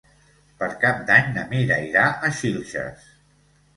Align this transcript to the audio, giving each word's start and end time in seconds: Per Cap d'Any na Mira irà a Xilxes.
Per 0.61 0.69
Cap 0.85 1.03
d'Any 1.11 1.29
na 1.37 1.45
Mira 1.53 1.77
irà 1.91 2.07
a 2.09 2.33
Xilxes. 2.39 3.09